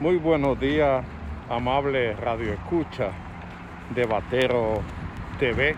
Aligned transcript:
Muy 0.00 0.16
buenos 0.16 0.58
días, 0.58 1.04
amable 1.50 2.14
Radio 2.14 2.54
Escucha 2.54 3.10
de 3.94 4.06
Batero 4.06 4.80
TV. 5.38 5.76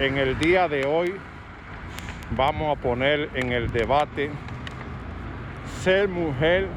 En 0.00 0.18
el 0.18 0.38
día 0.38 0.68
de 0.68 0.84
hoy 0.84 1.14
vamos 2.36 2.76
a 2.76 2.78
poner 2.78 3.30
en 3.32 3.52
el 3.52 3.72
debate 3.72 4.30
ser 5.80 6.08
mujer 6.08 6.68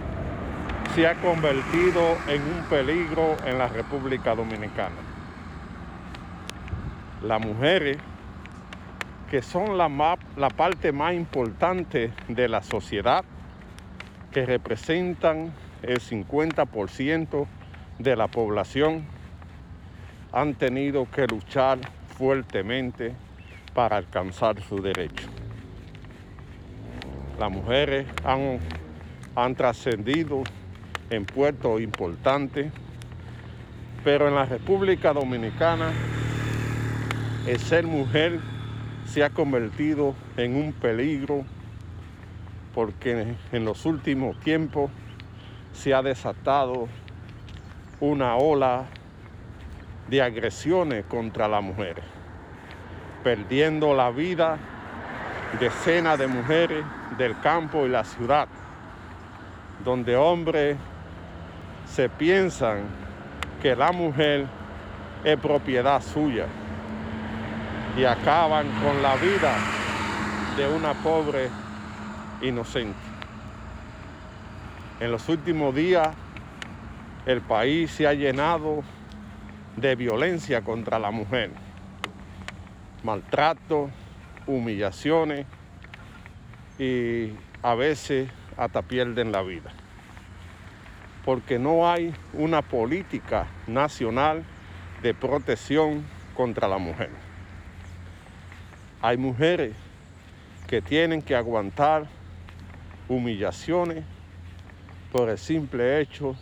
se 0.95 1.05
ha 1.07 1.15
convertido 1.15 2.17
en 2.29 2.41
un 2.41 2.63
peligro 2.69 3.35
en 3.45 3.57
la 3.57 3.67
República 3.67 4.33
Dominicana. 4.33 4.95
Las 7.21 7.41
mujeres, 7.41 7.97
que 9.29 9.41
son 9.41 9.77
la, 9.77 10.17
la 10.37 10.49
parte 10.51 10.93
más 10.93 11.15
importante 11.15 12.13
de 12.29 12.47
la 12.47 12.61
sociedad, 12.61 13.25
que 14.31 14.45
representan 14.45 15.51
el 15.83 15.99
50% 15.99 17.47
de 17.99 18.15
la 18.15 18.27
población 18.27 19.03
han 20.31 20.53
tenido 20.53 21.09
que 21.09 21.27
luchar 21.27 21.79
fuertemente 22.17 23.13
para 23.73 23.97
alcanzar 23.97 24.61
su 24.61 24.81
derecho. 24.81 25.27
Las 27.39 27.51
mujeres 27.51 28.05
han, 28.23 28.59
han 29.35 29.55
trascendido 29.55 30.43
en 31.09 31.25
puertos 31.25 31.81
importantes, 31.81 32.71
pero 34.03 34.27
en 34.27 34.35
la 34.35 34.45
República 34.45 35.13
Dominicana 35.13 35.91
el 37.47 37.59
ser 37.59 37.85
mujer 37.87 38.39
se 39.05 39.23
ha 39.23 39.31
convertido 39.31 40.13
en 40.37 40.55
un 40.55 40.73
peligro 40.73 41.43
porque 42.73 43.35
en 43.51 43.65
los 43.65 43.85
últimos 43.85 44.39
tiempos 44.39 44.91
se 45.73 45.93
ha 45.93 46.01
desatado 46.01 46.87
una 47.99 48.35
ola 48.35 48.85
de 50.07 50.21
agresiones 50.21 51.05
contra 51.05 51.47
las 51.47 51.63
mujeres, 51.63 52.03
perdiendo 53.23 53.93
la 53.93 54.11
vida 54.11 54.57
decenas 55.59 56.17
de 56.17 56.27
mujeres 56.27 56.83
del 57.17 57.39
campo 57.39 57.85
y 57.85 57.89
la 57.89 58.03
ciudad, 58.03 58.47
donde 59.83 60.15
hombres 60.15 60.77
se 61.85 62.09
piensan 62.09 62.83
que 63.61 63.75
la 63.75 63.91
mujer 63.91 64.47
es 65.23 65.37
propiedad 65.37 66.01
suya 66.01 66.45
y 67.97 68.05
acaban 68.05 68.65
con 68.81 69.01
la 69.01 69.15
vida 69.17 69.53
de 70.55 70.67
una 70.67 70.93
pobre 70.93 71.49
inocente. 72.41 73.10
En 75.01 75.11
los 75.11 75.29
últimos 75.29 75.73
días 75.73 76.15
el 77.25 77.41
país 77.41 77.89
se 77.89 78.05
ha 78.05 78.13
llenado 78.13 78.83
de 79.75 79.95
violencia 79.95 80.61
contra 80.61 80.99
la 80.99 81.09
mujer, 81.09 81.49
maltrato, 83.01 83.89
humillaciones 84.45 85.47
y 86.77 87.31
a 87.63 87.73
veces 87.73 88.29
hasta 88.55 88.83
pierden 88.83 89.31
la 89.31 89.41
vida. 89.41 89.71
Porque 91.25 91.57
no 91.57 91.89
hay 91.89 92.13
una 92.33 92.61
política 92.61 93.47
nacional 93.65 94.43
de 95.01 95.15
protección 95.15 96.05
contra 96.35 96.67
la 96.67 96.77
mujer. 96.77 97.09
Hay 99.01 99.17
mujeres 99.17 99.73
que 100.67 100.79
tienen 100.79 101.23
que 101.23 101.35
aguantar 101.35 102.05
humillaciones 103.09 104.05
por 105.11 105.29
el 105.29 105.37
simple 105.37 105.99
hecho 105.99 106.35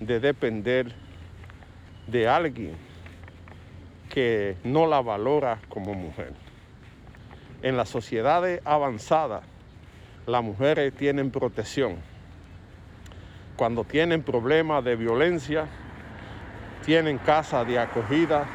de 0.00 0.18
depender 0.20 0.92
de 2.06 2.28
alguien 2.28 2.76
que 4.08 4.56
no 4.64 4.86
la 4.86 5.00
valora 5.00 5.58
como 5.68 5.94
mujer. 5.94 6.32
En 7.62 7.76
las 7.76 7.88
sociedades 7.88 8.60
avanzadas, 8.64 9.44
las 10.26 10.42
mujeres 10.42 10.94
tienen 10.94 11.30
protección. 11.30 11.96
Cuando 13.56 13.84
tienen 13.84 14.22
problemas 14.22 14.84
de 14.84 14.96
violencia, 14.96 15.66
tienen 16.84 17.18
casa 17.18 17.64
de 17.64 17.78
acogida 17.78 18.46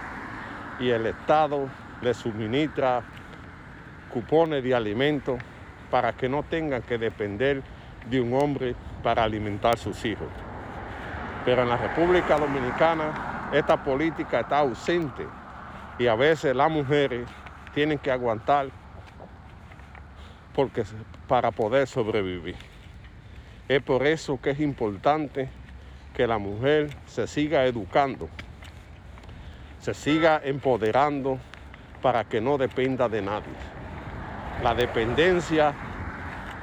y 0.80 0.90
el 0.90 1.06
Estado 1.06 1.70
les 2.02 2.18
suministra 2.18 3.04
cupones 4.12 4.64
de 4.64 4.76
alimentos 4.76 5.40
para 5.90 6.14
que 6.14 6.28
no 6.28 6.44
tengan 6.44 6.82
que 6.82 6.98
depender 6.98 7.64
de 8.10 8.20
un 8.20 8.34
hombre 8.34 8.76
para 9.02 9.24
alimentar 9.24 9.78
sus 9.78 10.04
hijos. 10.06 10.28
Pero 11.46 11.64
en 11.64 11.70
la 11.70 11.78
República 11.78 12.38
Dominicana 12.38 13.50
esta 13.52 13.84
política 13.84 14.42
está 14.42 14.60
ausente 14.60 15.28
y 15.98 16.08
a 16.08 16.16
veces 16.16 16.56
las 16.56 16.72
mujeres 16.72 17.28
tienen 17.74 17.98
que 17.98 18.12
aguantar 18.12 18.68
porque, 20.54 20.84
para 21.28 21.52
poder 21.52 21.88
sobrevivir. 21.88 22.56
Es 23.68 23.82
por 23.82 24.06
eso 24.06 24.40
que 24.42 24.52
es 24.52 24.60
importante 24.60 25.50
que 26.14 26.28
la 26.28 26.38
mujer 26.38 26.90
se 27.08 27.28
siga 27.28 27.66
educando, 27.66 28.28
se 29.80 29.94
siga 29.94 30.42
empoderando 30.44 31.40
para 32.02 32.26
que 32.26 32.42
no 32.42 32.58
dependa 32.58 33.08
de 33.08 33.22
nadie. 33.22 33.54
La 34.62 34.76
dependencia 34.76 35.74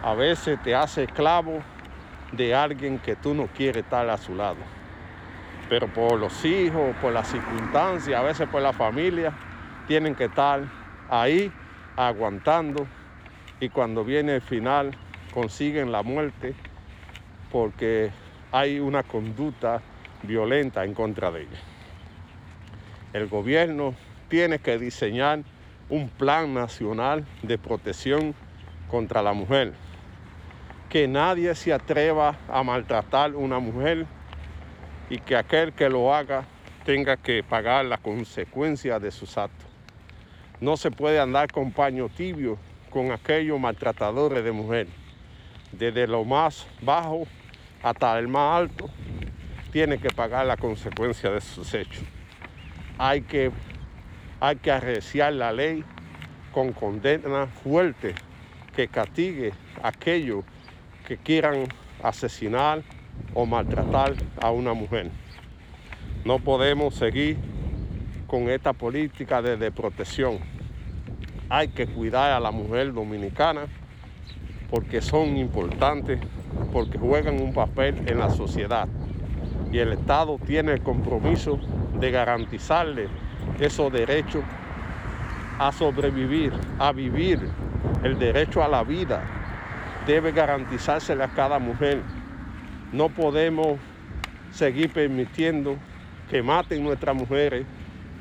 a 0.02 0.14
veces 0.14 0.62
te 0.62 0.74
hace 0.74 1.04
esclavo 1.04 1.60
de 2.32 2.54
alguien 2.54 2.98
que 2.98 3.16
tú 3.16 3.34
no 3.34 3.46
quieres 3.46 3.84
estar 3.84 4.08
a 4.08 4.16
su 4.18 4.34
lado. 4.34 4.58
Pero 5.68 5.86
por 5.88 6.18
los 6.18 6.44
hijos, 6.44 6.94
por 6.96 7.12
las 7.12 7.28
circunstancias, 7.28 8.18
a 8.18 8.22
veces 8.22 8.48
por 8.48 8.62
la 8.62 8.72
familia, 8.72 9.32
tienen 9.86 10.14
que 10.14 10.24
estar 10.24 10.62
ahí 11.08 11.52
aguantando 11.96 12.86
y 13.60 13.68
cuando 13.68 14.04
viene 14.04 14.36
el 14.36 14.42
final 14.42 14.92
consiguen 15.32 15.92
la 15.92 16.02
muerte 16.02 16.54
porque 17.50 18.10
hay 18.52 18.78
una 18.78 19.02
conducta 19.02 19.80
violenta 20.22 20.84
en 20.84 20.94
contra 20.94 21.30
de 21.30 21.42
ellos. 21.42 21.60
El 23.12 23.26
gobierno 23.28 23.94
tiene 24.28 24.58
que 24.58 24.78
diseñar 24.78 25.40
un 25.88 26.08
plan 26.08 26.52
nacional 26.52 27.26
de 27.42 27.56
protección 27.56 28.34
contra 28.90 29.22
la 29.22 29.32
mujer 29.32 29.74
que 30.88 31.06
nadie 31.06 31.54
se 31.54 31.72
atreva 31.72 32.36
a 32.48 32.62
maltratar 32.62 33.34
una 33.34 33.58
mujer 33.58 34.06
y 35.10 35.18
que 35.18 35.36
aquel 35.36 35.72
que 35.72 35.88
lo 35.88 36.14
haga 36.14 36.44
tenga 36.84 37.16
que 37.16 37.42
pagar 37.42 37.84
la 37.84 37.98
consecuencia 37.98 38.98
de 38.98 39.10
sus 39.10 39.36
actos. 39.36 39.68
No 40.60 40.76
se 40.76 40.90
puede 40.90 41.20
andar 41.20 41.52
con 41.52 41.72
paño 41.72 42.08
tibio 42.08 42.58
con 42.90 43.12
aquellos 43.12 43.60
maltratadores 43.60 44.42
de 44.42 44.52
mujer. 44.52 44.86
Desde 45.72 46.06
lo 46.06 46.24
más 46.24 46.66
bajo 46.80 47.26
hasta 47.82 48.18
el 48.18 48.28
más 48.28 48.56
alto, 48.58 48.88
tiene 49.70 49.98
que 49.98 50.08
pagar 50.08 50.46
la 50.46 50.56
consecuencia 50.56 51.30
de 51.30 51.42
sus 51.42 51.74
hechos. 51.74 52.02
Hay 52.96 53.20
que, 53.20 53.52
hay 54.40 54.56
que 54.56 54.72
arreciar 54.72 55.34
la 55.34 55.52
ley 55.52 55.84
con 56.52 56.72
condena 56.72 57.46
fuerte 57.46 58.14
que 58.74 58.88
castigue 58.88 59.52
a 59.82 59.88
aquellos 59.88 60.44
que 61.08 61.16
quieran 61.16 61.64
asesinar 62.02 62.82
o 63.32 63.46
maltratar 63.46 64.12
a 64.42 64.50
una 64.50 64.74
mujer. 64.74 65.10
No 66.26 66.38
podemos 66.38 66.96
seguir 66.96 67.38
con 68.26 68.50
esta 68.50 68.74
política 68.74 69.40
de, 69.40 69.72
protección. 69.72 70.38
Hay 71.48 71.68
que 71.68 71.86
cuidar 71.86 72.32
a 72.32 72.40
la 72.40 72.50
mujer 72.50 72.92
dominicana 72.92 73.62
porque 74.68 75.00
son 75.00 75.38
importantes, 75.38 76.20
porque 76.74 76.98
juegan 76.98 77.40
un 77.40 77.54
papel 77.54 78.06
en 78.06 78.18
la 78.18 78.28
sociedad. 78.28 78.86
Y 79.72 79.78
el 79.78 79.94
Estado 79.94 80.38
tiene 80.46 80.72
el 80.72 80.82
compromiso 80.82 81.58
de 81.98 82.10
garantizarle 82.10 83.08
esos 83.58 83.90
derechos 83.90 84.44
a 85.58 85.72
sobrevivir, 85.72 86.52
a 86.78 86.92
vivir, 86.92 87.48
el 88.02 88.18
derecho 88.18 88.62
a 88.62 88.68
la 88.68 88.84
vida, 88.84 89.37
debe 90.08 90.32
garantizársela 90.32 91.26
a 91.26 91.28
cada 91.28 91.58
mujer. 91.58 92.00
No 92.92 93.10
podemos 93.10 93.78
seguir 94.50 94.90
permitiendo 94.90 95.76
que 96.30 96.42
maten 96.42 96.82
nuestras 96.82 97.14
mujeres 97.14 97.66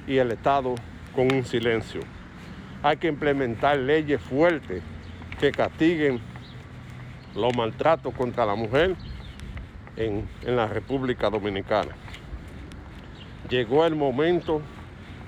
y 0.05 0.17
el 0.17 0.33
Estado 0.33 0.75
con 1.15 1.31
un 1.33 1.45
silencio. 1.45 2.01
Hay 2.83 2.97
que 2.97 3.07
implementar 3.07 3.77
leyes 3.77 4.21
fuertes 4.21 4.83
que 5.39 5.51
castiguen 5.51 6.19
los 7.33 7.55
maltratos 7.55 8.13
contra 8.13 8.45
la 8.45 8.55
mujer 8.55 8.97
en, 9.95 10.27
en 10.43 10.55
la 10.57 10.67
República 10.67 11.29
Dominicana. 11.29 11.95
Llegó 13.49 13.85
el 13.85 13.95
momento 13.95 14.61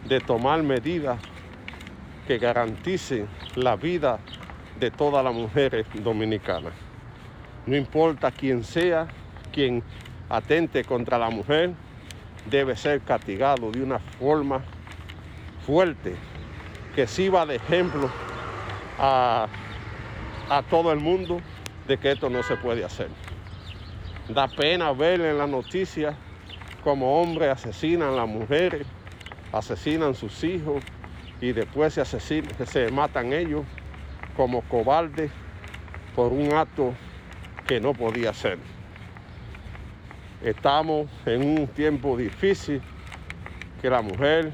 de 0.09 0.19
tomar 0.19 0.61
medidas 0.61 1.19
que 2.27 2.38
garanticen 2.38 3.27
la 3.56 3.77
vida 3.77 4.19
de 4.79 4.91
todas 4.91 5.23
las 5.23 5.33
mujeres 5.33 5.85
dominicanas. 5.93 6.73
No 7.65 7.75
importa 7.75 8.31
quién 8.31 8.63
sea, 8.63 9.07
quien 9.51 9.83
atente 10.29 10.83
contra 10.83 11.17
la 11.17 11.29
mujer 11.29 11.73
debe 12.49 12.75
ser 12.75 13.01
castigado 13.01 13.71
de 13.71 13.83
una 13.83 13.99
forma 13.99 14.61
fuerte, 15.65 16.15
que 16.95 17.05
sirva 17.05 17.45
de 17.45 17.55
ejemplo 17.55 18.09
a, 18.97 19.47
a 20.49 20.63
todo 20.63 20.91
el 20.91 20.99
mundo 20.99 21.41
de 21.87 21.97
que 21.97 22.11
esto 22.11 22.29
no 22.29 22.41
se 22.43 22.55
puede 22.55 22.83
hacer. 22.83 23.09
Da 24.29 24.47
pena 24.47 24.91
ver 24.93 25.21
en 25.21 25.37
las 25.37 25.49
noticias 25.49 26.15
como 26.83 27.21
hombres 27.21 27.49
asesinan 27.49 28.09
a 28.09 28.17
las 28.17 28.27
mujeres, 28.27 28.87
asesinan 29.51 30.15
sus 30.15 30.43
hijos 30.43 30.83
y 31.41 31.51
después 31.51 31.93
se, 31.93 32.01
asesinan, 32.01 32.51
se 32.65 32.91
matan 32.91 33.33
ellos 33.33 33.65
como 34.39 34.62
cobardes 34.62 35.30
por 36.15 36.31
un 36.31 36.53
acto 36.53 36.94
que 37.68 37.81
no 37.81 37.94
podía 37.94 38.33
ser. 38.33 38.57
Estamos 40.41 41.09
en 41.25 41.59
un 41.59 41.68
tiempo 41.68 42.15
difícil 42.15 42.81
que 43.81 43.89
la 43.89 44.01
mujer 44.01 44.53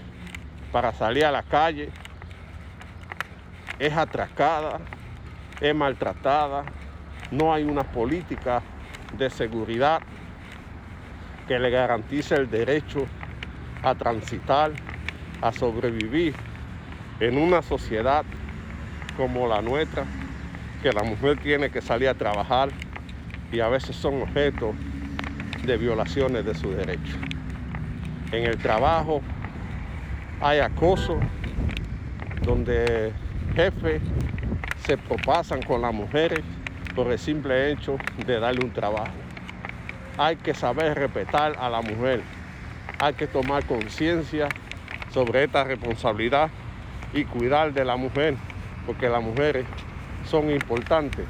para 0.71 0.91
salir 0.91 1.23
a 1.23 1.31
la 1.31 1.43
calle 1.43 1.91
es 3.77 3.93
atracada, 3.95 4.79
es 5.61 5.75
maltratada, 5.75 6.65
no 7.29 7.53
hay 7.53 7.63
una 7.63 7.83
política 7.83 8.63
de 9.15 9.29
seguridad 9.29 10.01
que 11.47 11.59
le 11.59 11.69
garantice 11.69 12.33
el 12.33 12.49
derecho 12.49 13.05
a 13.83 13.93
transitar, 13.93 14.71
a 15.43 15.51
sobrevivir 15.51 16.33
en 17.19 17.37
una 17.37 17.61
sociedad 17.61 18.25
como 19.17 19.47
la 19.47 19.61
nuestra, 19.61 20.05
que 20.81 20.91
la 20.91 21.03
mujer 21.03 21.37
tiene 21.37 21.69
que 21.69 21.81
salir 21.81 22.09
a 22.09 22.13
trabajar 22.13 22.69
y 23.51 23.59
a 23.59 23.69
veces 23.69 23.95
son 23.95 24.21
objetos 24.21 24.75
de 25.65 25.77
violaciones 25.77 26.45
de 26.45 26.53
su 26.53 26.71
derecho. 26.71 27.17
En 28.31 28.43
el 28.45 28.57
trabajo 28.57 29.21
hay 30.41 30.59
acoso, 30.59 31.17
donde 32.41 33.13
jefes 33.55 34.01
se 34.85 34.97
propasan 34.97 35.61
con 35.61 35.81
las 35.81 35.93
mujeres 35.93 36.43
por 36.95 37.11
el 37.11 37.17
simple 37.17 37.71
hecho 37.71 37.97
de 38.25 38.39
darle 38.39 38.63
un 38.63 38.71
trabajo. 38.71 39.13
Hay 40.17 40.35
que 40.37 40.53
saber 40.53 40.95
respetar 40.97 41.55
a 41.59 41.69
la 41.69 41.81
mujer, 41.81 42.21
hay 42.99 43.13
que 43.13 43.27
tomar 43.27 43.65
conciencia 43.65 44.49
sobre 45.11 45.43
esta 45.43 45.63
responsabilidad 45.63 46.49
y 47.13 47.25
cuidar 47.25 47.73
de 47.73 47.85
la 47.85 47.95
mujer, 47.95 48.35
porque 48.85 49.09
las 49.09 49.23
mujeres 49.23 49.65
son 50.29 50.49
importantes 50.49 51.25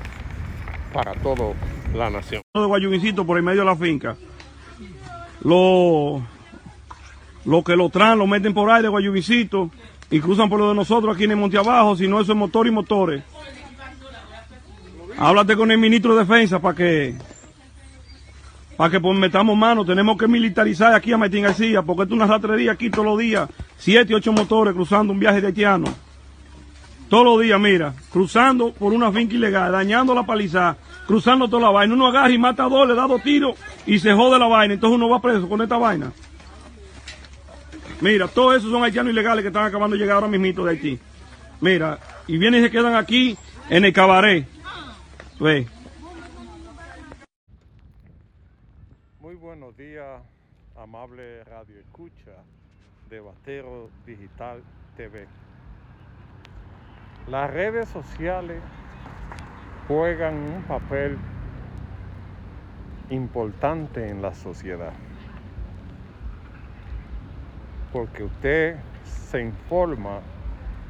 para 0.94 1.14
toda 1.14 1.54
la 1.94 2.10
nación. 2.10 2.42
De 2.54 2.66
Guayubincito 2.66 3.26
por 3.26 3.38
el 3.38 3.44
medio 3.44 3.62
de 3.62 3.66
la 3.66 3.76
finca. 3.76 4.16
Lo, 5.44 6.22
lo 7.46 7.64
que 7.64 7.76
lo 7.76 7.90
traen, 7.90 8.20
lo 8.20 8.28
meten 8.28 8.54
por 8.54 8.70
ahí 8.70 8.82
de 8.82 8.88
Guayubincito 8.88 9.70
y 10.10 10.20
cruzan 10.20 10.50
por 10.50 10.60
lo 10.60 10.70
de 10.70 10.76
nosotros 10.76 11.16
aquí 11.16 11.26
en 11.26 11.32
el 11.32 11.38
Monte 11.38 11.58
Abajo, 11.58 11.96
si 11.96 12.08
no 12.08 12.22
eso 12.22 12.32
es 12.32 12.38
motor 12.38 12.68
y 12.68 12.72
motores. 12.72 13.24
Háblate 15.18 15.56
con 15.56 15.72
el 15.72 15.78
ministro 15.78 16.14
de 16.16 16.26
Defensa 16.26 16.60
para 16.60 16.76
que 16.76 17.16
para 18.78 18.90
que 18.90 19.00
pues, 19.00 19.18
metamos 19.18 19.56
mano, 19.58 19.86
tenemos 19.86 20.18
que 20.18 20.28
militarizar 20.28 20.94
aquí 20.94 21.14
a 21.14 21.18
Martín 21.18 21.44
García, 21.44 21.82
porque 21.82 22.04
es 22.04 22.12
una 22.12 22.28
ratrería 22.28 22.74
aquí 22.74 22.90
todos 22.90 23.06
los 23.06 23.20
días, 23.20 23.50
siete, 23.78 24.14
ocho 24.14 24.34
motores 24.34 24.74
cruzando 24.74 25.14
un 25.14 25.20
viaje 25.20 25.40
de 25.40 25.48
haitiano. 25.48 25.86
Todos 27.10 27.24
los 27.24 27.42
días, 27.42 27.60
mira, 27.60 27.94
cruzando 28.12 28.74
por 28.74 28.92
una 28.92 29.12
finca 29.12 29.36
ilegal, 29.36 29.72
dañando 29.72 30.16
la 30.16 30.26
paliza, 30.26 30.76
cruzando 31.06 31.48
toda 31.48 31.64
la 31.64 31.70
vaina. 31.70 31.94
Uno 31.94 32.08
agarra 32.08 32.32
y 32.32 32.38
mata 32.38 32.66
a 32.66 32.70
dos, 32.70 32.88
le 32.88 32.96
da 32.96 33.06
dos 33.06 33.22
tiros 33.22 33.56
y 33.86 34.00
se 34.00 34.12
jode 34.14 34.40
la 34.40 34.48
vaina. 34.48 34.74
Entonces 34.74 34.96
uno 34.96 35.10
va 35.10 35.22
preso 35.22 35.48
con 35.48 35.62
esta 35.62 35.78
vaina. 35.78 36.12
Mira, 38.02 38.28
todos 38.28 38.58
esos 38.58 38.72
son 38.72 38.84
haitianos 38.84 39.14
ilegales 39.14 39.44
que 39.44 39.48
están 39.48 39.66
acabando 39.66 39.96
de 39.96 40.02
llegar 40.02 40.16
ahora 40.16 40.28
mismito 40.28 40.66
de 40.66 40.72
Haití. 40.72 41.00
Mira, 41.62 42.00
y 42.28 42.38
vienen 42.38 42.62
y 42.62 42.66
se 42.66 42.72
quedan 42.72 42.96
aquí 42.96 43.38
en 43.70 43.86
el 43.86 43.94
cabaret. 43.94 44.48
Ve. 45.40 45.68
Muy 49.20 49.36
buenos 49.36 49.78
días, 49.78 50.22
amable 50.76 51.44
radio 51.46 51.80
escucha 51.80 52.32
de 53.10 53.20
Batero 53.20 53.90
Digital 54.06 54.62
TV. 54.98 55.28
Las 57.28 57.50
redes 57.50 57.90
sociales 57.90 58.62
juegan 59.88 60.36
un 60.36 60.62
papel 60.62 61.18
importante 63.10 64.08
en 64.08 64.22
la 64.22 64.32
sociedad. 64.36 64.94
Porque 67.92 68.24
usted 68.24 68.76
se 69.04 69.42
informa 69.42 70.20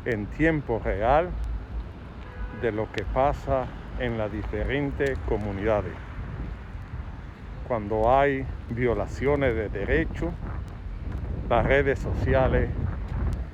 en 0.04 0.26
tiempo 0.26 0.82
real 0.84 1.30
de 2.62 2.74
lo 2.74 2.92
que 2.92 3.06
pasa 3.06 3.66
en 4.00 4.18
las 4.18 4.30
diferentes 4.30 5.18
comunidades. 5.30 5.94
Cuando 7.66 8.14
hay 8.14 8.46
violaciones 8.70 9.56
de 9.56 9.70
derechos, 9.70 10.34
las 11.50 11.66
redes 11.66 12.00
sociales 12.00 12.70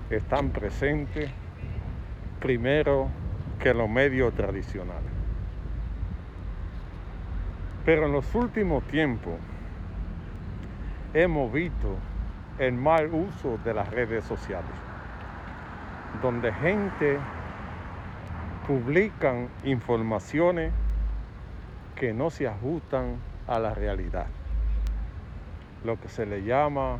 están 0.10 0.50
presentes 0.50 1.30
primero 2.42 3.08
que 3.60 3.74
los 3.74 3.88
medios 3.88 4.34
tradicionales. 4.34 5.12
Pero 7.86 8.08
en 8.08 8.12
los 8.12 8.36
últimos 8.36 8.84
tiempos 8.86 9.36
hemos 11.14 11.54
visto 11.54 11.96
el 12.58 12.74
mal 12.74 13.10
uso 13.14 13.58
de 13.64 13.74
las 13.74 13.90
redes 13.90 14.26
sociales, 14.26 14.72
donde 16.22 16.52
gente 16.54 17.18
publican 18.68 19.50
informaciones 19.64 20.74
que 21.96 22.14
no 22.14 22.30
se 22.30 22.48
ajustan 22.48 23.18
a 23.48 23.60
la 23.60 23.74
realidad, 23.74 24.28
lo 25.84 26.00
que 26.00 26.10
se 26.10 26.26
le 26.26 26.44
llama 26.44 27.00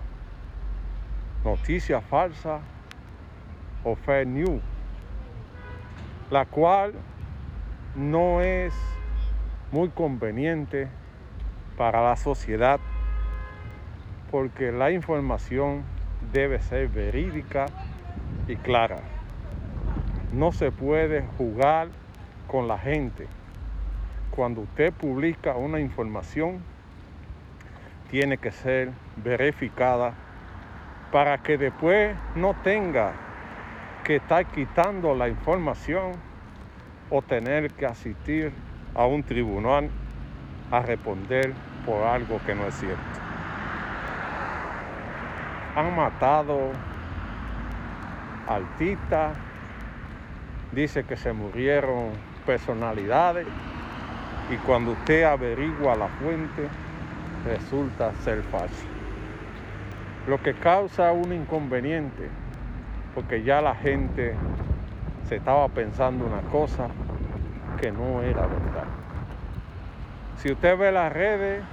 noticia 1.44 2.02
falsa 2.02 2.60
o 3.84 3.96
fake 3.96 4.28
news, 4.28 4.62
la 6.31 6.45
cual 6.45 6.94
no 7.94 8.39
es 8.39 8.74
muy 9.74 9.89
conveniente 9.89 10.88
para 11.78 12.01
la 12.01 12.16
sociedad 12.16 12.80
porque 14.31 14.71
la 14.71 14.92
información 14.92 15.83
debe 16.31 16.61
ser 16.61 16.88
verídica 16.88 17.66
y 18.47 18.56
clara. 18.56 19.00
No 20.31 20.54
se 20.54 20.71
puede 20.71 21.23
jugar 21.38 21.90
con 22.47 22.69
la 22.69 22.78
gente. 22.78 23.28
Cuando 24.33 24.61
usted 24.61 24.94
publica 24.94 25.57
una 25.57 25.81
información, 25.81 26.64
tiene 28.09 28.38
que 28.38 28.52
ser 28.52 28.92
verificada 29.18 30.14
para 31.11 31.40
que 31.40 31.57
después 31.57 32.16
no 32.35 32.56
tenga 32.64 33.31
que 34.04 34.18
estar 34.18 34.46
quitando 34.48 35.16
la 35.16 35.30
información 35.30 36.14
o 37.10 37.22
tener 37.22 37.72
que 37.72 37.86
asistir 37.86 38.52
a 38.96 39.06
un 39.06 39.24
tribunal 39.24 39.90
a 40.72 40.81
responder 40.81 41.54
por 41.86 42.04
algo 42.04 42.40
que 42.46 42.56
no 42.56 42.66
es 42.66 42.76
cierto. 42.76 43.02
Han 45.76 45.96
matado 45.96 46.72
artistas, 48.48 49.38
dice 50.72 51.04
que 51.04 51.16
se 51.16 51.34
murieron 51.34 52.12
personalidades 52.46 53.48
y 54.50 54.56
cuando 54.58 54.92
usted 54.92 55.24
averigua 55.24 55.96
la 55.96 56.08
fuente 56.08 56.68
resulta 57.46 58.14
ser 58.16 58.44
falso. 58.44 58.86
Lo 60.28 60.42
que 60.42 60.54
causa 60.54 61.12
un 61.12 61.34
inconveniente 61.34 62.30
porque 63.13 63.44
ya 63.44 63.61
la 63.61 63.75
gente 63.75 64.35
se 65.27 65.35
estaba 65.35 65.68
pensando 65.69 66.25
una 66.25 66.41
cosa 66.41 66.89
que 67.80 67.91
no 67.91 68.21
era 68.21 68.41
verdad. 68.41 68.85
Si 70.37 70.51
usted 70.51 70.77
ve 70.77 70.91
las 70.91 71.11
redes, 71.11 71.63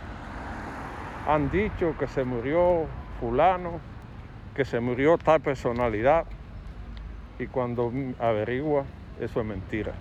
han 1.27 1.51
dicho 1.51 1.95
que 1.99 2.07
se 2.07 2.25
murió 2.25 2.87
fulano, 3.21 3.81
que 4.55 4.65
se 4.65 4.81
murió 4.81 5.19
tal 5.19 5.41
personalidad, 5.41 6.27
y 7.39 7.47
cuando 7.47 7.93
averigua, 8.19 8.85
eso 9.21 9.41
es 9.41 9.47
mentira. 9.47 9.93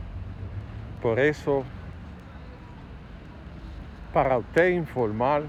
Por 1.02 1.20
eso, 1.20 1.64
para 4.14 4.38
usted 4.38 4.70
informar, 4.70 5.44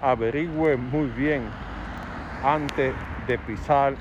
averigüe 0.00 0.76
muy 0.76 1.06
bien 1.08 1.42
antes 2.42 2.92
de 3.28 3.38
pisar 3.38 3.94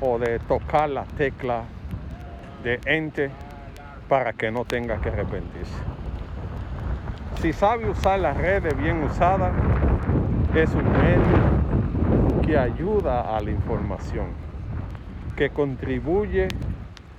o 0.00 0.18
de 0.18 0.38
tocar 0.40 0.90
la 0.90 1.04
tecla 1.04 1.64
de 2.62 2.80
ente 2.86 3.30
para 4.08 4.32
que 4.32 4.50
no 4.50 4.64
tenga 4.64 5.00
que 5.00 5.08
arrepentirse. 5.08 5.74
Si 7.40 7.52
sabe 7.52 7.88
usar 7.88 8.18
las 8.20 8.36
redes 8.36 8.76
bien 8.76 9.02
usadas, 9.02 9.52
es 10.54 10.70
un 10.74 10.90
medio 10.90 12.42
que 12.42 12.56
ayuda 12.56 13.36
a 13.36 13.40
la 13.40 13.50
información, 13.50 14.28
que 15.36 15.50
contribuye 15.50 16.48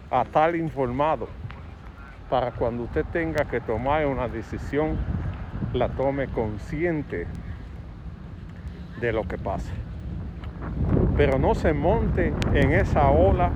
a 0.09 0.21
estar 0.23 0.55
informado 0.55 1.27
para 2.29 2.51
cuando 2.51 2.83
usted 2.83 3.05
tenga 3.11 3.45
que 3.45 3.61
tomar 3.61 4.05
una 4.05 4.27
decisión, 4.27 4.97
la 5.73 5.89
tome 5.89 6.27
consciente 6.27 7.27
de 8.99 9.13
lo 9.13 9.23
que 9.23 9.37
pasa. 9.37 9.71
Pero 11.17 11.39
no 11.39 11.55
se 11.55 11.73
monte 11.73 12.31
en 12.53 12.71
esa 12.71 13.09
ola 13.09 13.49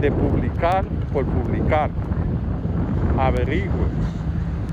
de 0.00 0.12
publicar 0.12 0.84
por 1.12 1.24
publicar. 1.24 1.90
Averigüe, 3.18 3.86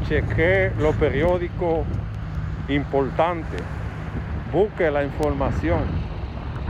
chequee 0.08 0.72
los 0.79 0.96
periódicos 0.96 1.86
importantes, 2.67 3.62
busque 4.53 4.89
la 4.91 5.03
información 5.03 5.79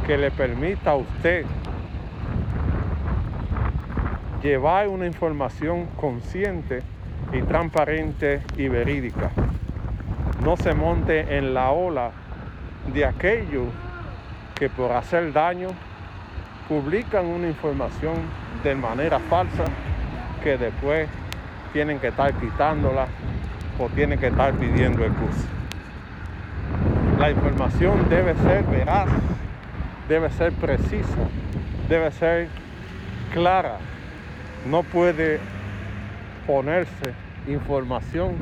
que 0.07 0.17
le 0.17 0.31
permita 0.31 0.91
a 0.91 0.95
usted 0.95 1.45
llevar 4.41 4.87
una 4.87 5.05
información 5.05 5.85
consciente 5.97 6.81
y 7.33 7.41
transparente 7.41 8.41
y 8.57 8.69
verídica. 8.69 9.31
No 10.43 10.55
se 10.55 10.73
monte 10.73 11.37
en 11.37 11.53
la 11.53 11.71
ola 11.71 12.11
de 12.93 13.05
aquellos 13.05 13.67
que 14.59 14.69
por 14.69 14.91
hacer 14.91 15.31
daño 15.31 15.69
publican 16.67 17.25
una 17.25 17.47
información 17.47 18.15
de 18.61 18.75
manera 18.75 19.17
falsa 19.17 19.63
que 20.43 20.57
después 20.57 21.07
tienen 21.71 21.97
que 21.99 22.09
estar 22.09 22.33
quitándola 22.33 23.07
o 23.79 23.87
tienen 23.87 24.19
que 24.19 24.27
estar 24.27 24.53
pidiendo 24.55 25.05
excusas. 25.05 25.47
La 27.17 27.31
información 27.31 28.09
debe 28.09 28.35
ser 28.35 28.63
veraz, 28.65 29.09
debe 30.09 30.29
ser 30.31 30.51
precisa, 30.51 31.17
debe 31.87 32.11
ser 32.11 32.49
clara. 33.33 33.77
No 34.69 34.83
puede 34.83 35.39
ponerse 36.45 37.13
información 37.47 38.35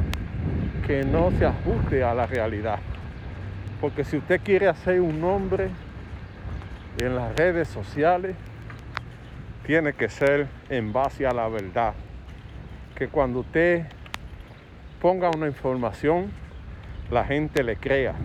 que 0.87 1.03
no 1.03 1.31
se 1.37 1.45
ajuste 1.45 2.03
a 2.03 2.15
la 2.15 2.25
realidad. 2.25 2.79
Porque 3.79 4.03
si 4.03 4.17
usted 4.17 4.41
quiere 4.43 4.67
hacer 4.67 4.99
un 4.99 5.21
nombre 5.21 5.69
en 6.99 7.15
las 7.15 7.35
redes 7.35 7.67
sociales, 7.67 8.35
tiene 9.65 9.93
que 9.93 10.09
ser 10.09 10.47
en 10.69 10.93
base 10.93 11.27
a 11.27 11.33
la 11.33 11.47
verdad. 11.47 11.93
Que 12.95 13.07
cuando 13.07 13.41
usted 13.41 13.85
ponga 15.01 15.29
una 15.29 15.47
información, 15.47 16.31
la 17.11 17.23
gente 17.23 17.63
le 17.63 17.75
crea, 17.75 18.15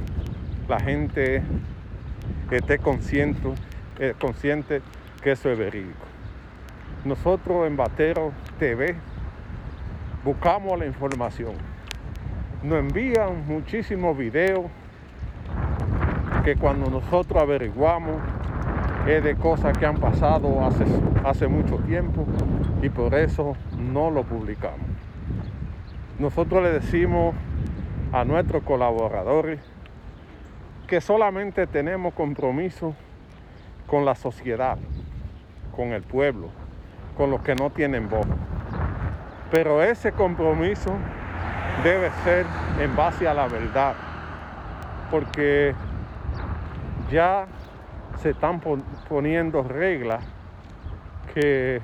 la 0.68 0.80
gente 0.80 1.42
esté 2.50 2.78
consciente, 2.78 3.52
eh, 3.98 4.14
consciente 4.18 4.82
que 5.22 5.32
eso 5.32 5.50
es 5.50 5.58
verídico. 5.58 6.06
Nosotros 7.04 7.66
en 7.66 7.76
Batero 7.76 8.32
TV 8.58 8.94
buscamos 10.24 10.78
la 10.78 10.86
información. 10.86 11.54
Nos 12.62 12.78
envían 12.78 13.44
muchísimos 13.46 14.16
videos 14.16 14.66
que 16.44 16.56
cuando 16.56 16.90
nosotros 16.90 17.42
averiguamos 17.42 18.16
es 19.06 19.24
de 19.24 19.34
cosas 19.34 19.76
que 19.76 19.86
han 19.86 19.96
pasado 19.96 20.64
hace, 20.64 20.84
hace 21.24 21.48
mucho 21.48 21.76
tiempo 21.78 22.24
y 22.82 22.88
por 22.88 23.14
eso 23.14 23.56
no 23.78 24.10
lo 24.10 24.22
publicamos. 24.22 24.86
Nosotros 26.18 26.62
le 26.62 26.70
decimos 26.70 27.34
a 28.12 28.24
nuestros 28.24 28.62
colaboradores 28.62 29.60
que 30.86 31.00
solamente 31.00 31.66
tenemos 31.66 32.14
compromiso 32.14 32.94
con 33.86 34.04
la 34.04 34.14
sociedad, 34.14 34.78
con 35.74 35.88
el 35.92 36.02
pueblo, 36.02 36.48
con 37.16 37.30
los 37.30 37.40
que 37.40 37.54
no 37.54 37.70
tienen 37.70 38.08
voz. 38.08 38.26
Pero 39.50 39.82
ese 39.82 40.12
compromiso 40.12 40.92
debe 41.82 42.10
ser 42.24 42.46
en 42.78 42.94
base 42.94 43.26
a 43.26 43.34
la 43.34 43.48
verdad, 43.48 43.94
porque 45.10 45.74
ya 47.10 47.46
se 48.22 48.30
están 48.30 48.60
poniendo 49.08 49.64
reglas 49.64 50.24
que 51.34 51.80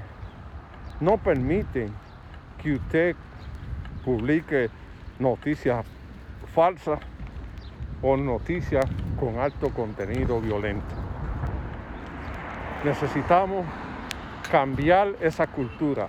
no 1.01 1.19
permiten 1.19 1.93
que 2.63 2.75
usted 2.75 3.17
publique 4.05 4.71
noticias 5.19 5.85
falsas 6.55 7.01
o 8.03 8.17
noticias 8.17 8.85
con 9.19 9.41
alto 9.41 9.71
contenido 9.71 10.41
violento. 10.41 10.95
Necesitamos 12.85 13.67
cambiar 14.49 15.17
esa 15.21 15.49
cultura 15.49 16.07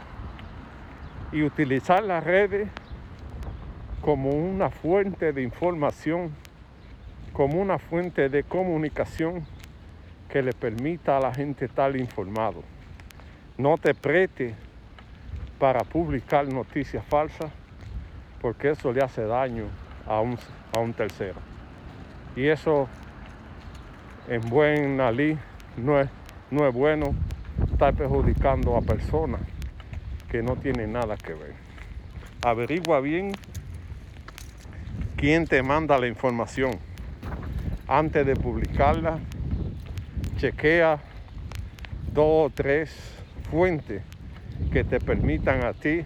y 1.32 1.42
utilizar 1.42 2.04
las 2.04 2.24
redes 2.24 2.70
como 4.02 4.30
una 4.30 4.70
fuente 4.70 5.34
de 5.34 5.42
información 5.42 6.36
como 7.34 7.62
una 7.62 7.80
fuente 7.80 8.30
de 8.30 8.44
comunicación 8.44 9.46
que 10.30 10.42
le 10.42 10.54
permita 10.54 11.18
a 11.18 11.20
la 11.20 11.34
gente 11.34 11.66
estar 11.66 11.96
informado. 11.96 12.64
No 13.58 13.78
te 13.78 13.94
prete 13.94 14.56
para 15.58 15.82
publicar 15.82 16.48
noticias 16.48 17.04
falsas 17.06 17.52
porque 18.42 18.70
eso 18.72 18.94
le 18.94 19.02
hace 19.02 19.24
daño 19.24 19.66
a 20.06 20.22
un, 20.22 20.38
a 20.74 20.80
un 20.80 20.94
tercero. 20.94 21.40
Y 22.36 22.48
eso 22.48 22.88
en 24.30 24.42
buen 24.50 25.02
alí 25.02 25.38
no 25.78 26.00
es, 26.00 26.10
no 26.52 26.68
es 26.68 26.74
bueno 26.74 27.16
estar 27.72 27.94
perjudicando 27.94 28.78
a 28.78 28.82
personas 28.82 29.42
que 30.30 30.42
no 30.42 30.56
tienen 30.56 30.94
nada 30.94 31.18
que 31.18 31.34
ver. 31.34 31.54
Averigua 32.44 33.02
bien 33.02 33.32
quién 35.18 35.46
te 35.48 35.62
manda 35.64 35.98
la 35.98 36.08
información 36.08 36.72
antes 37.88 38.26
de 38.26 38.36
publicarla, 38.36 39.20
chequea 40.40 41.00
dos 42.14 42.48
o 42.48 42.50
tres 42.50 42.96
fuentes 43.52 44.02
que 44.72 44.86
te 44.86 45.02
permitan 45.02 45.64
a 45.66 45.74
ti 45.74 46.06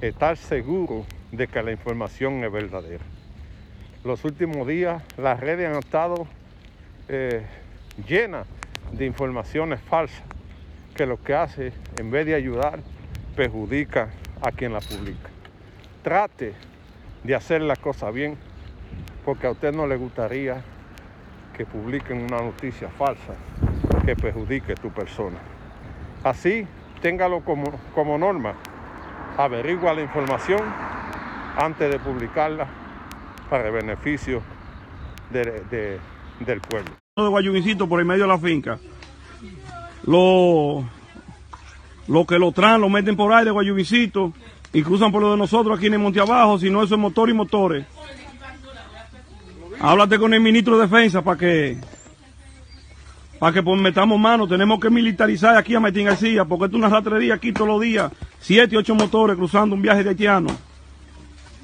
estar 0.00 0.36
seguro 0.36 1.06
de 1.30 1.46
que 1.46 1.62
la 1.62 1.70
información 1.70 2.42
es 2.42 2.50
verdadera. 2.50 3.04
Los 4.02 4.24
últimos 4.24 4.66
días 4.66 5.00
las 5.16 5.38
redes 5.38 5.68
han 5.68 5.76
estado 5.76 6.26
eh, 7.08 7.46
llenas 8.08 8.48
de 8.90 9.06
informaciones 9.06 9.80
falsas 9.80 10.24
que 10.96 11.06
lo 11.06 11.22
que 11.22 11.34
hace, 11.34 11.72
en 11.98 12.10
vez 12.10 12.26
de 12.26 12.34
ayudar, 12.34 12.80
perjudica 13.36 14.08
a 14.40 14.50
quien 14.50 14.72
la 14.72 14.80
publica. 14.80 15.30
Trate 16.02 16.52
de 17.22 17.34
hacer 17.36 17.62
la 17.62 17.76
cosa 17.76 18.10
bien, 18.10 18.36
porque 19.24 19.46
a 19.46 19.52
usted 19.52 19.72
no 19.72 19.86
le 19.86 19.96
gustaría 19.96 20.64
que 21.56 21.64
publiquen 21.64 22.22
una 22.22 22.42
noticia 22.42 22.88
falsa 22.88 23.34
que 24.04 24.14
perjudique 24.14 24.74
tu 24.74 24.90
persona. 24.90 25.38
Así, 26.22 26.66
téngalo 27.00 27.40
como, 27.40 27.72
como 27.94 28.18
norma. 28.18 28.54
Averigua 29.38 29.94
la 29.94 30.02
información 30.02 30.60
antes 31.56 31.90
de 31.90 31.98
publicarla 31.98 32.66
para 33.48 33.66
el 33.66 33.72
beneficio 33.72 34.42
del 35.30 36.60
pueblo. 36.60 36.90
De 37.16 37.26
Guayubicito 37.26 37.88
por 37.88 38.00
el 38.00 38.06
medio 38.06 38.22
de 38.22 38.28
la 38.28 38.38
finca. 38.38 38.78
Lo, 40.04 40.84
lo 42.06 42.26
que 42.26 42.38
lo 42.38 42.52
traen, 42.52 42.80
lo 42.80 42.88
meten 42.88 43.16
por 43.16 43.32
ahí 43.32 43.44
de 43.44 44.32
y 44.72 44.82
cruzan 44.82 45.10
por 45.10 45.22
lo 45.22 45.30
de 45.30 45.38
nosotros 45.38 45.78
aquí 45.78 45.86
en 45.86 45.94
el 45.94 46.00
Monte 46.00 46.20
Abajo, 46.20 46.58
si 46.58 46.70
no 46.70 46.82
eso 46.82 46.94
es 46.94 47.00
motor 47.00 47.30
y 47.30 47.32
motores. 47.32 47.86
Háblate 49.80 50.18
con 50.18 50.32
el 50.32 50.40
ministro 50.40 50.76
de 50.78 50.86
Defensa 50.86 51.22
para 51.22 51.38
que 51.38 51.78
para 53.38 53.52
que 53.52 53.62
pues, 53.62 53.80
metamos 53.80 54.18
mano. 54.18 54.48
Tenemos 54.48 54.80
que 54.80 54.90
militarizar 54.90 55.56
aquí 55.56 55.74
a 55.74 55.80
Martín 55.80 56.06
García, 56.06 56.44
porque 56.44 56.66
es 56.66 56.72
una 56.72 56.88
ratrería 56.88 57.34
aquí 57.34 57.52
todos 57.52 57.68
los 57.68 57.80
días. 57.80 58.10
Siete, 58.40 58.76
ocho 58.76 58.94
motores 58.94 59.36
cruzando 59.36 59.74
un 59.74 59.82
viaje 59.82 60.02
de 60.02 60.10
haitiano. 60.10 60.48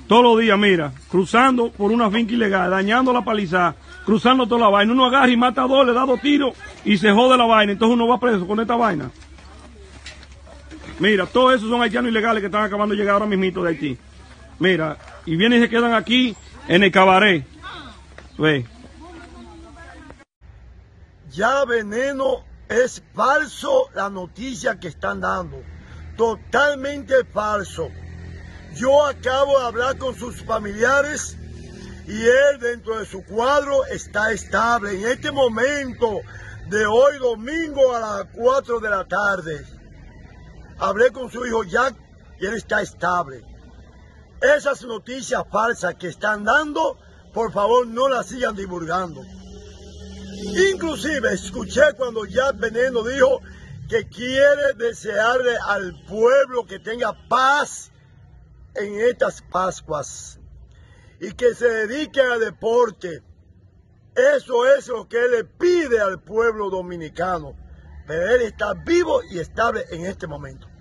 Todos 0.06 0.22
los 0.22 0.40
días, 0.40 0.58
mira, 0.58 0.92
cruzando 1.08 1.70
por 1.70 1.90
una 1.90 2.10
finca 2.10 2.34
ilegal, 2.34 2.70
dañando 2.70 3.12
la 3.12 3.22
palizada, 3.22 3.74
cruzando 4.04 4.46
toda 4.46 4.62
la 4.62 4.68
vaina. 4.68 4.92
Uno 4.92 5.06
agarra 5.06 5.30
y 5.30 5.36
mata 5.36 5.62
a 5.62 5.66
dos, 5.66 5.86
le 5.86 5.94
da 5.94 6.04
dos 6.04 6.20
tiros 6.20 6.54
y 6.84 6.98
se 6.98 7.10
jode 7.10 7.38
la 7.38 7.46
vaina. 7.46 7.72
Entonces 7.72 7.94
uno 7.94 8.06
va 8.06 8.20
preso 8.20 8.46
con 8.46 8.60
esta 8.60 8.76
vaina. 8.76 9.10
Mira, 10.98 11.24
todos 11.26 11.54
esos 11.54 11.70
son 11.70 11.80
haitianos 11.80 12.10
ilegales 12.10 12.42
que 12.42 12.46
están 12.46 12.64
acabando 12.64 12.94
de 12.94 13.00
llegar 13.00 13.14
ahora 13.14 13.26
mismito 13.26 13.62
de 13.62 13.70
Haití. 13.70 13.98
Mira, 14.58 14.98
y 15.24 15.34
vienen 15.36 15.60
y 15.60 15.64
se 15.64 15.70
quedan 15.70 15.94
aquí 15.94 16.36
en 16.68 16.82
el 16.82 16.92
cabaret. 16.92 17.51
Ya 21.30 21.64
veneno 21.64 22.44
es 22.68 23.00
falso 23.14 23.88
la 23.94 24.10
noticia 24.10 24.80
que 24.80 24.88
están 24.88 25.20
dando. 25.20 25.62
Totalmente 26.16 27.24
falso. 27.24 27.88
Yo 28.74 29.06
acabo 29.06 29.60
de 29.60 29.66
hablar 29.66 29.96
con 29.96 30.16
sus 30.16 30.42
familiares 30.42 31.36
y 32.08 32.20
él 32.20 32.58
dentro 32.58 32.98
de 32.98 33.06
su 33.06 33.24
cuadro 33.24 33.84
está 33.86 34.32
estable. 34.32 35.00
En 35.00 35.06
este 35.06 35.30
momento 35.30 36.20
de 36.68 36.84
hoy 36.84 37.18
domingo 37.18 37.94
a 37.94 38.00
las 38.00 38.26
4 38.34 38.80
de 38.80 38.90
la 38.90 39.04
tarde, 39.06 39.64
hablé 40.78 41.12
con 41.12 41.30
su 41.30 41.46
hijo 41.46 41.62
Jack 41.62 41.94
y 42.40 42.46
él 42.46 42.54
está 42.54 42.82
estable. 42.82 43.44
Esas 44.40 44.82
noticias 44.82 45.44
falsas 45.48 45.94
que 45.94 46.08
están 46.08 46.42
dando, 46.42 46.98
por 47.32 47.52
favor 47.52 47.86
no 47.86 48.08
las 48.08 48.26
sigan 48.26 48.54
divulgando. 48.54 49.22
Inclusive 50.72 51.32
escuché 51.32 51.94
cuando 51.96 52.24
Jack 52.24 52.58
Veneno 52.58 53.02
dijo 53.02 53.40
que 53.88 54.08
quiere 54.08 54.74
desearle 54.76 55.56
al 55.66 56.04
pueblo 56.06 56.66
que 56.66 56.78
tenga 56.78 57.12
paz 57.28 57.92
en 58.74 59.00
estas 59.00 59.42
Pascuas 59.42 60.38
y 61.20 61.32
que 61.32 61.54
se 61.54 61.68
dedique 61.68 62.20
al 62.20 62.40
deporte. 62.40 63.22
Eso 64.14 64.66
es 64.66 64.88
lo 64.88 65.08
que 65.08 65.24
él 65.24 65.30
le 65.30 65.44
pide 65.44 66.00
al 66.00 66.22
pueblo 66.22 66.68
dominicano. 66.70 67.56
Pero 68.06 68.28
él 68.34 68.42
está 68.42 68.74
vivo 68.74 69.22
y 69.30 69.38
estable 69.38 69.84
en 69.90 70.06
este 70.06 70.26
momento. 70.26 70.71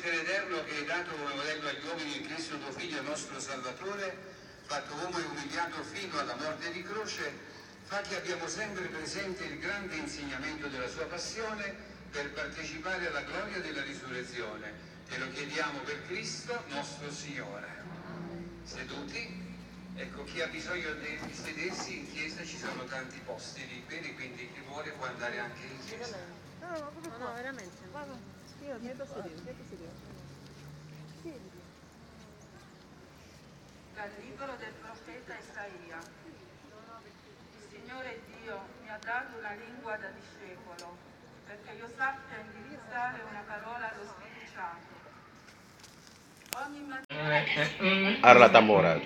Ed 0.00 0.14
eterno 0.14 0.62
che 0.62 0.76
hai 0.76 0.84
dato 0.84 1.10
come 1.10 1.34
modello 1.34 1.68
agli 1.68 1.84
uomini 1.84 2.18
in 2.18 2.26
Cristo 2.26 2.56
tuo 2.58 2.70
Figlio 2.70 3.02
nostro 3.02 3.40
Salvatore, 3.40 4.16
fatto 4.64 4.94
uomo 4.94 5.18
e 5.18 5.22
umiliato 5.22 5.82
fino 5.82 6.18
alla 6.20 6.36
morte 6.36 6.70
di 6.70 6.82
croce, 6.82 7.32
fa 7.82 8.00
che 8.02 8.16
abbiamo 8.16 8.46
sempre 8.46 8.84
presente 8.86 9.42
il 9.44 9.58
grande 9.58 9.96
insegnamento 9.96 10.68
della 10.68 10.88
sua 10.88 11.04
passione 11.06 11.74
per 12.10 12.30
partecipare 12.30 13.08
alla 13.08 13.22
gloria 13.22 13.58
della 13.58 13.82
risurrezione. 13.82 14.72
Te 15.08 15.18
lo 15.18 15.30
chiediamo 15.32 15.80
per 15.80 16.06
Cristo 16.06 16.62
nostro 16.68 17.10
Signore. 17.10 17.66
Seduti? 18.62 19.46
Ecco, 19.96 20.22
chi 20.24 20.40
ha 20.40 20.46
bisogno 20.46 20.92
di 20.94 21.18
sedersi 21.34 21.98
in 21.98 22.12
chiesa 22.12 22.44
ci 22.44 22.56
sono 22.56 22.84
tanti 22.84 23.18
posti 23.24 23.66
liberi, 23.66 24.14
quindi 24.14 24.48
chi 24.52 24.60
vuole 24.68 24.92
può 24.92 25.06
andare 25.06 25.40
anche 25.40 25.62
in 25.64 25.84
chiesa. 25.84 26.16
Dal 28.68 28.76
libro 34.20 34.56
del 34.58 34.72
profeta 34.82 35.34
Isaia. 35.40 35.98
Il 37.56 37.64
Signore 37.70 38.20
Dio 38.26 38.60
mi 38.82 38.90
ha 38.90 38.98
dato 39.02 39.38
una 39.38 39.52
lingua 39.54 39.96
da 39.96 40.08
discepolo, 40.08 40.98
perché 41.46 41.72
io 41.78 41.88
sappia 41.96 42.36
indirizzare 42.44 43.22
una 43.30 43.42
parola 43.46 43.90
allo 43.90 44.04
sfiduciato. 44.04 44.96
Ogni 46.58 46.80
mattina 46.80 48.18
Ahora 48.20 48.38
la 48.38 48.50
tambora. 48.50 49.00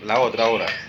La 0.00 0.20
otra 0.20 0.44
ahora. 0.44 0.81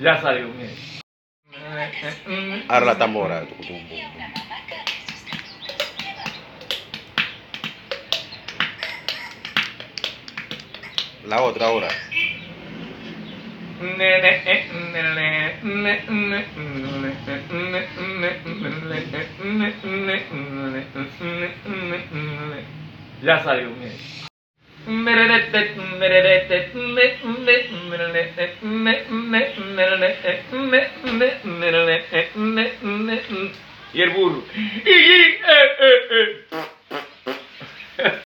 Ya 0.00 0.20
salió, 0.20 0.48
mire. 0.48 0.74
Ahora 2.68 2.86
la 2.86 2.98
tambora. 2.98 3.46
La 11.24 11.40
otra 11.42 11.66
ahora. 11.66 11.88
Ya 23.22 23.42
salió, 23.42 23.70
mire. 23.70 23.92
Y 33.94 34.02
el 34.02 34.10
burro. 34.10 34.42